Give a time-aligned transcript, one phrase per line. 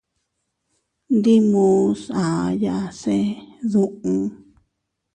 [1.15, 3.15] Ndi muʼus aʼaya se
[3.71, 4.19] duun.